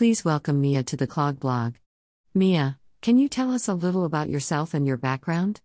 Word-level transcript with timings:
Please 0.00 0.24
welcome 0.24 0.62
Mia 0.62 0.82
to 0.84 0.96
the 0.96 1.06
Clog 1.06 1.38
blog. 1.38 1.74
Mia, 2.32 2.78
can 3.02 3.18
you 3.18 3.28
tell 3.28 3.52
us 3.52 3.68
a 3.68 3.74
little 3.74 4.06
about 4.06 4.30
yourself 4.30 4.72
and 4.72 4.86
your 4.86 4.96
background? 4.96 5.60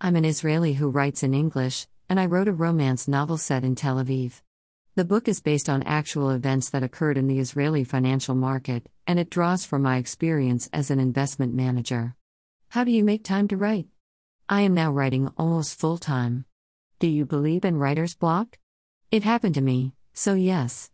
I'm 0.00 0.16
an 0.16 0.24
Israeli 0.24 0.72
who 0.72 0.88
writes 0.88 1.22
in 1.22 1.34
English, 1.34 1.86
and 2.08 2.18
I 2.18 2.24
wrote 2.24 2.48
a 2.48 2.52
romance 2.54 3.06
novel 3.06 3.36
set 3.36 3.62
in 3.62 3.74
Tel 3.74 3.96
Aviv. 3.96 4.40
The 4.94 5.04
book 5.04 5.28
is 5.28 5.42
based 5.42 5.68
on 5.68 5.82
actual 5.82 6.30
events 6.30 6.70
that 6.70 6.82
occurred 6.82 7.18
in 7.18 7.26
the 7.26 7.38
Israeli 7.38 7.84
financial 7.84 8.34
market, 8.34 8.88
and 9.06 9.18
it 9.18 9.28
draws 9.28 9.66
from 9.66 9.82
my 9.82 9.98
experience 9.98 10.66
as 10.72 10.90
an 10.90 10.98
investment 10.98 11.52
manager. 11.52 12.16
How 12.70 12.84
do 12.84 12.90
you 12.90 13.04
make 13.04 13.22
time 13.22 13.48
to 13.48 13.58
write? 13.58 13.88
I 14.48 14.62
am 14.62 14.72
now 14.72 14.92
writing 14.92 15.30
almost 15.36 15.78
full 15.78 15.98
time. 15.98 16.46
Do 17.00 17.06
you 17.06 17.26
believe 17.26 17.66
in 17.66 17.76
writer's 17.76 18.14
block? 18.14 18.56
It 19.10 19.24
happened 19.24 19.56
to 19.56 19.60
me, 19.60 19.92
so 20.14 20.32
yes. 20.32 20.90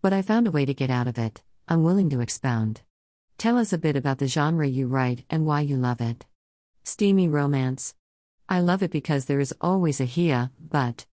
But 0.00 0.14
I 0.14 0.22
found 0.22 0.46
a 0.46 0.50
way 0.50 0.64
to 0.64 0.72
get 0.72 0.88
out 0.88 1.06
of 1.06 1.18
it. 1.18 1.42
I'm 1.70 1.84
willing 1.84 2.10
to 2.10 2.20
expound. 2.20 2.80
Tell 3.38 3.56
us 3.56 3.72
a 3.72 3.78
bit 3.78 3.94
about 3.94 4.18
the 4.18 4.26
genre 4.26 4.66
you 4.66 4.88
write 4.88 5.24
and 5.30 5.46
why 5.46 5.60
you 5.60 5.76
love 5.76 6.00
it. 6.00 6.26
Steamy 6.82 7.28
romance. 7.28 7.94
I 8.48 8.58
love 8.58 8.82
it 8.82 8.90
because 8.90 9.26
there 9.26 9.38
is 9.38 9.54
always 9.60 10.00
a 10.00 10.04
hia, 10.04 10.50
but. 10.58 11.06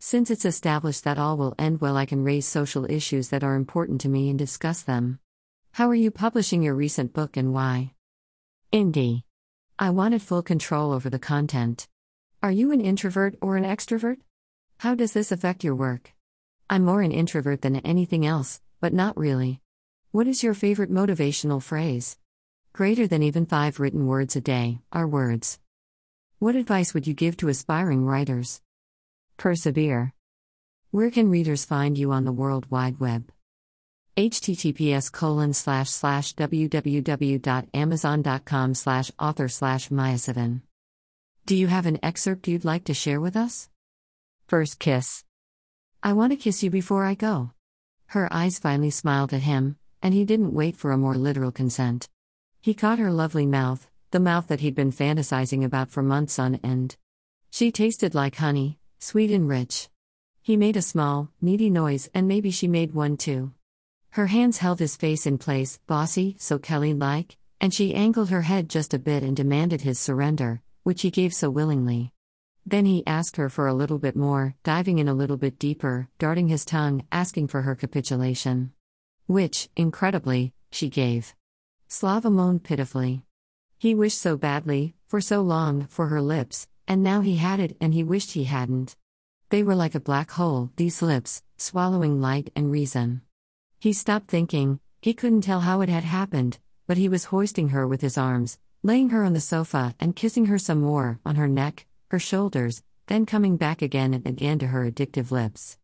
Since 0.00 0.32
it's 0.32 0.44
established 0.44 1.04
that 1.04 1.16
all 1.16 1.36
will 1.36 1.54
end 1.60 1.80
well, 1.80 1.96
I 1.96 2.06
can 2.06 2.24
raise 2.24 2.44
social 2.44 2.90
issues 2.90 3.28
that 3.28 3.44
are 3.44 3.54
important 3.54 4.00
to 4.00 4.08
me 4.08 4.28
and 4.28 4.36
discuss 4.36 4.82
them. 4.82 5.20
How 5.70 5.88
are 5.88 5.94
you 5.94 6.10
publishing 6.10 6.64
your 6.64 6.74
recent 6.74 7.12
book 7.12 7.36
and 7.36 7.52
why? 7.52 7.94
Indie. 8.72 9.22
I 9.78 9.90
wanted 9.90 10.22
full 10.22 10.42
control 10.42 10.92
over 10.92 11.08
the 11.08 11.20
content. 11.20 11.86
Are 12.42 12.50
you 12.50 12.72
an 12.72 12.80
introvert 12.80 13.36
or 13.40 13.56
an 13.56 13.62
extrovert? 13.62 14.16
How 14.78 14.96
does 14.96 15.12
this 15.12 15.30
affect 15.30 15.62
your 15.62 15.76
work? 15.76 16.14
I'm 16.68 16.84
more 16.84 17.00
an 17.00 17.12
introvert 17.12 17.62
than 17.62 17.76
anything 17.76 18.26
else, 18.26 18.60
but 18.80 18.92
not 18.92 19.16
really. 19.16 19.60
What 20.12 20.26
is 20.26 20.42
your 20.42 20.54
favorite 20.54 20.90
motivational 20.90 21.62
phrase? 21.62 22.18
Greater 22.72 23.06
than 23.06 23.22
even 23.22 23.46
five 23.46 23.78
written 23.78 24.08
words 24.08 24.34
a 24.34 24.40
day 24.40 24.80
are 24.90 25.06
words. 25.06 25.60
What 26.40 26.56
advice 26.56 26.92
would 26.92 27.06
you 27.06 27.14
give 27.14 27.36
to 27.36 27.46
aspiring 27.46 28.04
writers? 28.04 28.60
Persevere. 29.36 30.12
Where 30.90 31.12
can 31.12 31.30
readers 31.30 31.64
find 31.64 31.96
you 31.96 32.10
on 32.10 32.24
the 32.24 32.32
World 32.32 32.68
Wide 32.72 32.98
Web? 32.98 33.30
https 34.16 35.12
colon 35.12 35.54
slash 35.54 35.90
slash 35.90 36.34
www.amazon.com 36.34 38.74
slash 38.74 39.12
author 39.16 39.46
slash 39.46 39.90
miasivan 39.90 40.62
Do 41.46 41.54
you 41.54 41.68
have 41.68 41.86
an 41.86 42.00
excerpt 42.02 42.48
you'd 42.48 42.64
like 42.64 42.82
to 42.86 42.94
share 42.94 43.20
with 43.20 43.36
us? 43.36 43.68
First 44.48 44.80
kiss. 44.80 45.22
I 46.02 46.14
want 46.14 46.32
to 46.32 46.36
kiss 46.36 46.64
you 46.64 46.70
before 46.70 47.04
I 47.04 47.14
go. 47.14 47.52
Her 48.06 48.28
eyes 48.32 48.58
finally 48.58 48.90
smiled 48.90 49.32
at 49.32 49.42
him, 49.42 49.76
and 50.02 50.14
he 50.14 50.24
didn't 50.24 50.54
wait 50.54 50.76
for 50.76 50.92
a 50.92 50.98
more 50.98 51.14
literal 51.14 51.52
consent. 51.52 52.08
He 52.60 52.74
caught 52.74 52.98
her 52.98 53.12
lovely 53.12 53.46
mouth, 53.46 53.88
the 54.10 54.20
mouth 54.20 54.48
that 54.48 54.60
he'd 54.60 54.74
been 54.74 54.92
fantasizing 54.92 55.64
about 55.64 55.90
for 55.90 56.02
months 56.02 56.38
on 56.38 56.56
end. 56.56 56.96
She 57.50 57.70
tasted 57.72 58.14
like 58.14 58.36
honey, 58.36 58.78
sweet 58.98 59.30
and 59.30 59.48
rich. 59.48 59.88
He 60.42 60.56
made 60.56 60.76
a 60.76 60.82
small, 60.82 61.30
needy 61.40 61.70
noise, 61.70 62.08
and 62.14 62.26
maybe 62.26 62.50
she 62.50 62.66
made 62.66 62.94
one 62.94 63.16
too. 63.16 63.52
Her 64.10 64.26
hands 64.26 64.58
held 64.58 64.78
his 64.78 64.96
face 64.96 65.26
in 65.26 65.38
place, 65.38 65.78
bossy, 65.86 66.36
so 66.38 66.58
Kelly 66.58 66.94
like, 66.94 67.36
and 67.60 67.72
she 67.72 67.94
angled 67.94 68.30
her 68.30 68.42
head 68.42 68.68
just 68.68 68.94
a 68.94 68.98
bit 68.98 69.22
and 69.22 69.36
demanded 69.36 69.82
his 69.82 69.98
surrender, 69.98 70.62
which 70.82 71.02
he 71.02 71.10
gave 71.10 71.32
so 71.32 71.50
willingly. 71.50 72.12
Then 72.66 72.86
he 72.86 73.06
asked 73.06 73.36
her 73.36 73.48
for 73.48 73.66
a 73.66 73.74
little 73.74 73.98
bit 73.98 74.16
more, 74.16 74.54
diving 74.64 74.98
in 74.98 75.08
a 75.08 75.14
little 75.14 75.36
bit 75.36 75.58
deeper, 75.58 76.08
darting 76.18 76.48
his 76.48 76.64
tongue, 76.64 77.06
asking 77.12 77.48
for 77.48 77.62
her 77.62 77.74
capitulation. 77.74 78.72
Which, 79.30 79.68
incredibly, 79.76 80.54
she 80.72 80.88
gave. 80.88 81.36
Slava 81.86 82.30
moaned 82.30 82.64
pitifully. 82.64 83.22
He 83.78 83.94
wished 83.94 84.18
so 84.18 84.36
badly, 84.36 84.96
for 85.06 85.20
so 85.20 85.40
long, 85.40 85.86
for 85.86 86.08
her 86.08 86.20
lips, 86.20 86.66
and 86.88 87.04
now 87.04 87.20
he 87.20 87.36
had 87.36 87.60
it 87.60 87.76
and 87.80 87.94
he 87.94 88.02
wished 88.02 88.32
he 88.32 88.42
hadn't. 88.42 88.96
They 89.50 89.62
were 89.62 89.76
like 89.76 89.94
a 89.94 90.00
black 90.00 90.32
hole, 90.32 90.72
these 90.74 91.00
lips, 91.00 91.44
swallowing 91.58 92.20
light 92.20 92.50
and 92.56 92.72
reason. 92.72 93.22
He 93.78 93.92
stopped 93.92 94.26
thinking, 94.26 94.80
he 95.00 95.14
couldn't 95.14 95.42
tell 95.42 95.60
how 95.60 95.80
it 95.80 95.88
had 95.88 96.02
happened, 96.02 96.58
but 96.88 96.96
he 96.96 97.08
was 97.08 97.26
hoisting 97.26 97.68
her 97.68 97.86
with 97.86 98.00
his 98.00 98.18
arms, 98.18 98.58
laying 98.82 99.10
her 99.10 99.22
on 99.22 99.34
the 99.34 99.40
sofa 99.40 99.94
and 100.00 100.16
kissing 100.16 100.46
her 100.46 100.58
some 100.58 100.80
more, 100.80 101.20
on 101.24 101.36
her 101.36 101.46
neck, 101.46 101.86
her 102.10 102.18
shoulders, 102.18 102.82
then 103.06 103.26
coming 103.26 103.56
back 103.56 103.80
again 103.80 104.12
and 104.12 104.26
again 104.26 104.58
to 104.58 104.66
her 104.66 104.90
addictive 104.90 105.30
lips. 105.30 105.78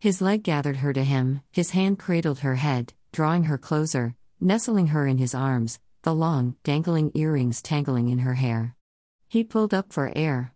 His 0.00 0.20
leg 0.20 0.44
gathered 0.44 0.76
her 0.76 0.92
to 0.92 1.02
him, 1.02 1.42
his 1.50 1.70
hand 1.70 1.98
cradled 1.98 2.40
her 2.40 2.54
head, 2.54 2.94
drawing 3.12 3.44
her 3.44 3.58
closer, 3.58 4.14
nestling 4.40 4.88
her 4.88 5.06
in 5.06 5.18
his 5.18 5.34
arms, 5.34 5.78
the 6.02 6.14
long, 6.14 6.56
dangling 6.64 7.10
earrings 7.14 7.60
tangling 7.62 8.08
in 8.08 8.20
her 8.20 8.34
hair. 8.34 8.74
He 9.28 9.44
pulled 9.44 9.74
up 9.74 9.92
for 9.92 10.12
air. 10.16 10.54